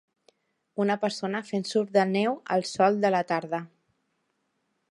Una 0.85 0.95
persona 1.03 1.41
fent 1.49 1.67
surf 1.71 1.91
de 1.97 2.05
neu 2.15 2.39
al 2.55 2.65
sol 2.71 2.99
de 3.05 3.13
la 3.17 3.21
tarda. 3.33 3.61